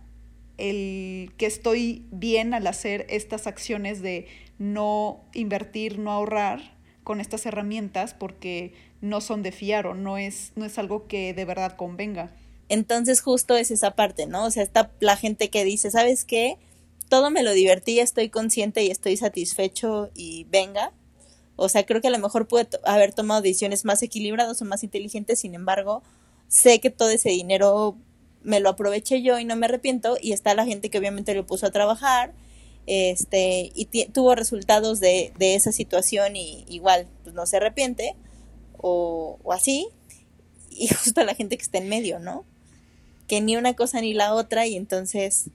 [0.56, 4.26] el que estoy bien al hacer estas acciones de
[4.58, 6.73] no invertir, no ahorrar
[7.04, 11.34] con estas herramientas porque no son de fiar o no es, no es algo que
[11.34, 12.34] de verdad convenga.
[12.68, 14.44] Entonces justo es esa parte, ¿no?
[14.46, 16.58] O sea, está la gente que dice, ¿sabes qué?
[17.08, 20.92] Todo me lo divertí, estoy consciente y estoy satisfecho y venga.
[21.56, 24.82] O sea, creo que a lo mejor pude haber tomado decisiones más equilibradas o más
[24.82, 26.02] inteligentes, sin embargo,
[26.48, 27.96] sé que todo ese dinero
[28.42, 30.16] me lo aproveché yo y no me arrepiento.
[30.20, 32.32] Y está la gente que obviamente lo puso a trabajar,
[32.86, 38.14] este, y tuvo resultados de, de esa situación y igual, pues no se arrepiente,
[38.76, 39.88] o, o así.
[40.70, 42.44] Y justo la gente que está en medio, ¿no?
[43.26, 45.46] que ni una cosa ni la otra y entonces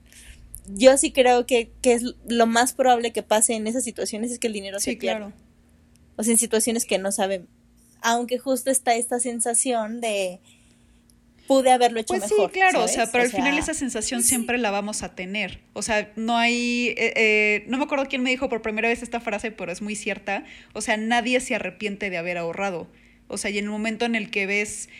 [0.66, 4.40] yo sí creo que, que es lo más probable que pase en esas situaciones es
[4.40, 5.18] que el dinero se Sí, pierda.
[5.18, 5.32] claro.
[6.16, 7.46] O sea, en situaciones que no saben.
[8.02, 10.40] Aunque justo está esta sensación de
[11.50, 12.48] pude haberlo hecho Pues mejor.
[12.48, 15.58] sí, claro, o sea, pero al final esa sensación siempre la vamos a tener.
[15.72, 19.02] O sea, no hay, eh, eh, no me acuerdo quién me dijo por primera vez
[19.02, 20.44] esta frase, pero es muy cierta.
[20.74, 22.88] O sea, nadie se arrepiente de haber ahorrado.
[23.26, 24.90] O sea, y en el momento en el que ves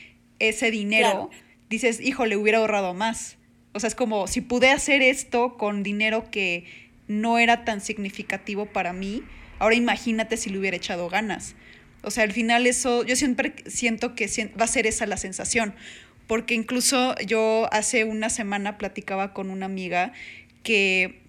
[0.41, 1.31] ese dinero, Claro.
[1.69, 3.37] dices, híjole, hubiera ahorrado más.
[3.73, 6.65] O sea, es como, si pude hacer esto con dinero que
[7.07, 9.23] no era tan significativo para mí,
[9.61, 11.55] ahora imagínate si le hubiera echado ganas.
[12.03, 14.27] O sea, al final eso, yo siempre siento que
[14.59, 15.75] va a ser esa la sensación,
[16.31, 20.13] porque incluso yo hace una semana platicaba con una amiga
[20.63, 21.23] que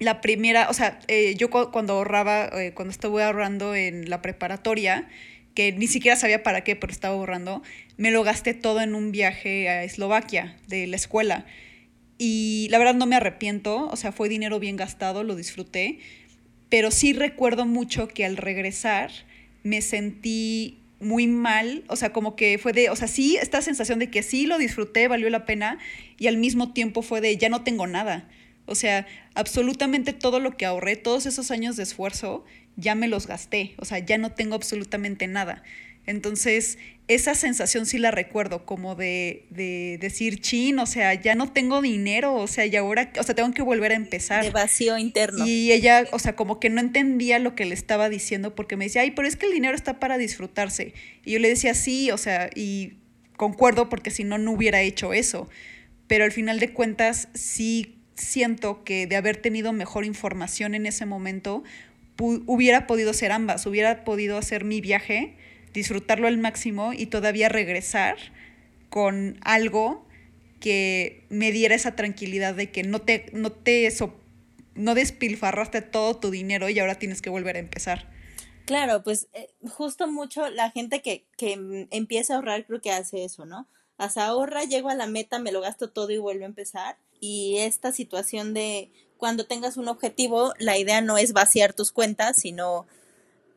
[0.00, 4.20] la primera, o sea, eh, yo cu- cuando ahorraba, eh, cuando estuve ahorrando en la
[4.20, 5.08] preparatoria,
[5.54, 7.62] que ni siquiera sabía para qué, pero estaba ahorrando,
[7.98, 11.46] me lo gasté todo en un viaje a Eslovaquia de la escuela.
[12.18, 16.00] Y la verdad no me arrepiento, o sea, fue dinero bien gastado, lo disfruté,
[16.68, 19.12] pero sí recuerdo mucho que al regresar
[19.62, 23.98] me sentí muy mal, o sea, como que fue de, o sea, sí, esta sensación
[23.98, 25.78] de que sí lo disfruté, valió la pena,
[26.18, 28.28] y al mismo tiempo fue de, ya no tengo nada.
[28.66, 32.44] O sea, absolutamente todo lo que ahorré, todos esos años de esfuerzo,
[32.76, 35.62] ya me los gasté, o sea, ya no tengo absolutamente nada.
[36.06, 36.78] Entonces,
[37.14, 41.82] esa sensación sí la recuerdo, como de, de decir, chin, o sea, ya no tengo
[41.82, 44.44] dinero, o sea, y ahora, o sea, tengo que volver a empezar.
[44.44, 45.46] De vacío interno.
[45.46, 48.84] Y ella, o sea, como que no entendía lo que le estaba diciendo porque me
[48.84, 50.94] decía, ay, pero es que el dinero está para disfrutarse.
[51.24, 52.94] Y yo le decía, sí, o sea, y
[53.36, 55.48] concuerdo porque si no, no hubiera hecho eso.
[56.06, 61.06] Pero al final de cuentas, sí siento que de haber tenido mejor información en ese
[61.06, 61.64] momento,
[62.18, 65.36] hubiera podido ser ambas, hubiera podido hacer mi viaje,
[65.72, 68.16] disfrutarlo al máximo y todavía regresar
[68.90, 70.06] con algo
[70.60, 74.14] que me diera esa tranquilidad de que no te, no te so-
[74.74, 78.10] no despilfarraste todo tu dinero y ahora tienes que volver a empezar.
[78.64, 83.24] Claro, pues eh, justo mucho la gente que, que empieza a ahorrar creo que hace
[83.24, 83.66] eso, ¿no?
[83.98, 86.96] Hasta ahorra, llego a la meta, me lo gasto todo y vuelvo a empezar.
[87.20, 92.36] Y esta situación de cuando tengas un objetivo, la idea no es vaciar tus cuentas,
[92.36, 92.86] sino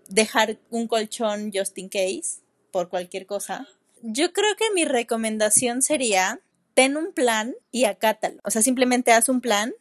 [0.10, 2.41] dejar un colchón just in case
[2.72, 3.68] por cualquier cosa.
[4.02, 6.41] Yo creo que mi recomendación sería
[6.74, 8.39] ten un plan y acátalo.
[8.44, 9.74] O sea, simplemente haz un plan,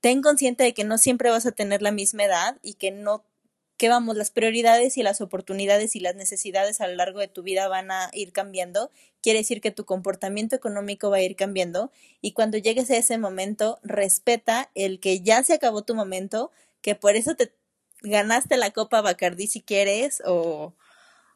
[0.00, 3.24] ten consciente de que no siempre vas a tener la misma edad y que no
[3.78, 7.44] que vamos, las prioridades y las oportunidades y las necesidades a lo largo de tu
[7.44, 8.90] vida van a ir cambiando,
[9.22, 13.18] quiere decir que tu comportamiento económico va a ir cambiando y cuando llegues a ese
[13.18, 16.50] momento, respeta el que ya se acabó tu momento,
[16.82, 17.52] que por eso te
[18.02, 20.74] ganaste la Copa Bacardí si quieres o,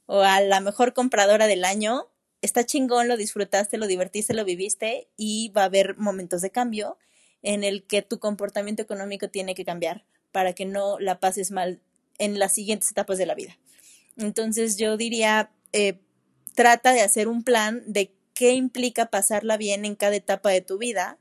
[0.06, 2.08] o a la mejor compradora del año,
[2.40, 6.98] está chingón, lo disfrutaste, lo divertiste, lo viviste y va a haber momentos de cambio
[7.42, 11.80] en el que tu comportamiento económico tiene que cambiar para que no la pases mal
[12.18, 13.58] en las siguientes etapas de la vida.
[14.16, 16.00] Entonces yo diría, eh,
[16.54, 20.78] trata de hacer un plan de qué implica pasarla bien en cada etapa de tu
[20.78, 21.18] vida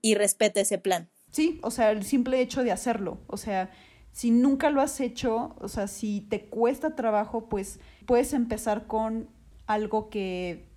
[0.00, 1.10] y respeta ese plan.
[1.30, 3.70] Sí, o sea, el simple hecho de hacerlo, o sea,
[4.12, 9.28] Si nunca lo has hecho, o sea, si te cuesta trabajo, pues puedes empezar con
[9.66, 10.70] algo que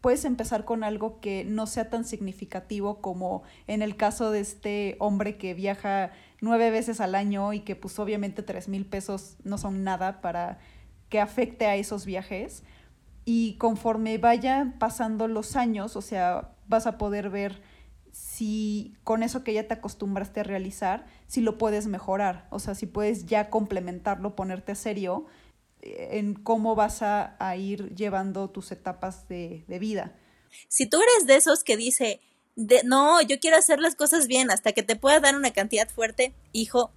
[0.00, 4.96] puedes empezar con algo que no sea tan significativo como en el caso de este
[4.98, 9.58] hombre que viaja nueve veces al año y que pues obviamente tres mil pesos no
[9.58, 10.58] son nada para
[11.10, 12.62] que afecte a esos viajes.
[13.26, 17.60] Y conforme vayan pasando los años, o sea, vas a poder ver
[18.12, 22.74] si con eso que ya te acostumbraste a realizar, si lo puedes mejorar, o sea,
[22.74, 25.26] si puedes ya complementarlo, ponerte serio
[25.80, 30.18] eh, en cómo vas a, a ir llevando tus etapas de, de, vida.
[30.66, 32.20] Si tú eres de esos que dice,
[32.56, 35.88] de, no, yo quiero hacer las cosas bien hasta que te pueda dar una cantidad
[35.88, 36.90] fuerte, hijo,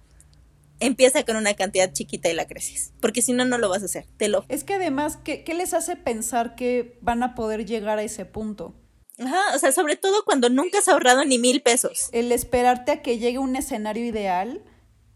[0.80, 3.86] empieza con una cantidad chiquita y la creces, porque si no, no lo vas a
[3.86, 4.44] hacer, te lo.
[4.48, 8.24] Es que además, ¿qué, ¿qué les hace pensar que van a poder llegar a ese
[8.24, 8.74] punto?
[9.18, 12.08] Ajá, o sea, sobre todo cuando nunca has ahorrado ni mil pesos.
[12.12, 14.62] El esperarte a que llegue un escenario ideal,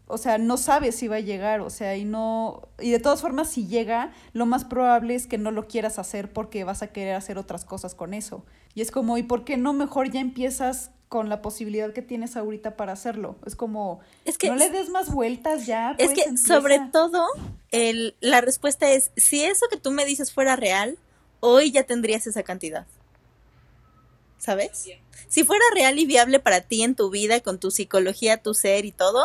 [0.07, 3.21] o sea, no sabes si va a llegar, o sea, y no, y de todas
[3.21, 6.87] formas, si llega, lo más probable es que no lo quieras hacer porque vas a
[6.87, 8.43] querer hacer otras cosas con eso.
[8.73, 12.37] Y es como, ¿y por qué no mejor ya empiezas con la posibilidad que tienes
[12.37, 13.35] ahorita para hacerlo?
[13.45, 15.91] Es como, es que, no le des más vueltas ya.
[15.99, 16.55] Es pues, que, empieza.
[16.55, 17.27] sobre todo,
[17.69, 20.97] el, la respuesta es, si eso que tú me dices fuera real,
[21.39, 22.87] hoy ya tendrías esa cantidad.
[24.39, 24.87] ¿Sabes?
[25.27, 28.85] Si fuera real y viable para ti en tu vida, con tu psicología, tu ser
[28.85, 29.23] y todo,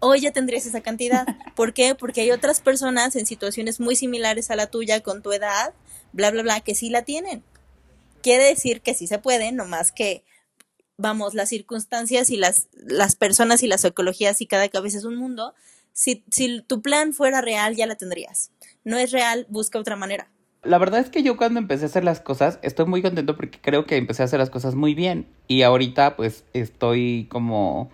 [0.00, 1.24] hoy ya tendrías esa cantidad.
[1.56, 1.94] ¿Por qué?
[1.94, 5.72] Porque hay otras personas en situaciones muy similares a la tuya, con tu edad,
[6.12, 7.42] bla, bla, bla, que sí la tienen.
[8.22, 10.24] Quiere decir que sí se puede, nomás que,
[10.98, 15.16] vamos, las circunstancias y las, las personas y la psicología, y cada cabeza es un
[15.16, 15.54] mundo.
[15.92, 18.50] Si, si tu plan fuera real, ya la tendrías.
[18.84, 20.30] No es real, busca otra manera.
[20.62, 23.58] La verdad es que yo cuando empecé a hacer las cosas estoy muy contento porque
[23.62, 25.26] creo que empecé a hacer las cosas muy bien.
[25.48, 27.90] Y ahorita pues estoy como,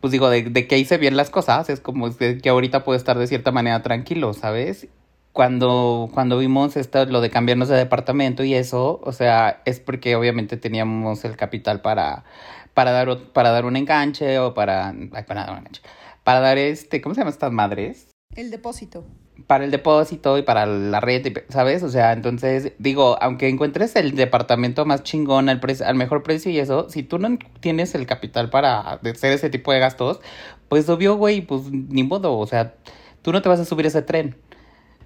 [0.00, 3.26] pues digo, de, que hice bien las cosas, es como que ahorita puedo estar de
[3.26, 4.88] cierta manera tranquilo, ¿sabes?
[5.32, 10.16] Cuando, cuando vimos esto, lo de cambiarnos de departamento y eso, o sea, es porque
[10.16, 12.24] obviamente teníamos el capital para,
[12.72, 14.94] para, dar, para dar un enganche o para,
[15.26, 15.82] para dar un enganche,
[16.24, 18.08] para dar este, ¿cómo se llaman estas madres?
[18.34, 19.04] El depósito
[19.46, 21.82] para el depósito y para la red, ¿sabes?
[21.82, 26.58] O sea, entonces, digo, aunque encuentres el departamento más chingón al, al mejor precio y
[26.58, 30.20] eso, si tú no tienes el capital para hacer ese tipo de gastos,
[30.68, 32.74] pues obvio, güey, pues ni modo, o sea,
[33.22, 34.36] tú no te vas a subir ese tren.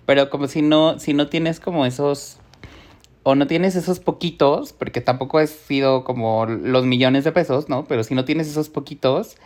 [0.07, 2.39] Pero como si no, si no tienes como esos,
[3.23, 7.85] o no tienes esos poquitos, porque tampoco ha sido como los millones de pesos, ¿no?
[7.85, 9.37] Pero si no tienes esos poquitos,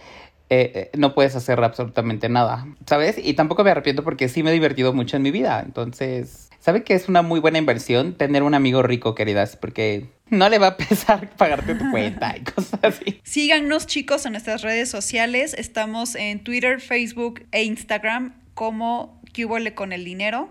[0.62, 3.16] eh, no puedes hacer absolutamente nada, ¿sabes?
[3.18, 5.62] Y tampoco me arrepiento porque sí me he divertido mucho en mi vida.
[5.64, 9.56] Entonces, ¿sabe que es una muy buena inversión tener un amigo rico, queridas?
[9.56, 13.20] Porque no le va a pesar pagarte tu cuenta y cosas así.
[13.22, 15.54] Síganos, chicos, en nuestras redes sociales.
[15.54, 20.50] Estamos en Twitter, Facebook e Instagram como Cubole con el dinero.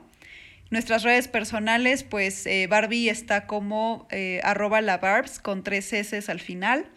[0.70, 6.32] Nuestras redes personales, pues eh, Barbie está como eh, arroba la Barbs con tres S
[6.32, 6.88] al final.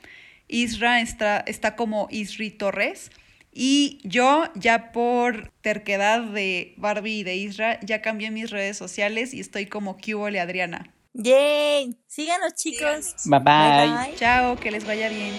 [0.48, 3.10] Isra está, está como Isri Torres.
[3.52, 9.32] Y yo ya por terquedad de Barbie y de Isra, ya cambié mis redes sociales
[9.32, 10.92] y estoy como Cubole Adriana.
[11.14, 11.96] ¡Yay!
[12.06, 13.14] Síganos chicos.
[13.24, 13.44] Bye bye.
[13.44, 14.16] bye, bye.
[14.16, 15.32] Chao, que les vaya bien.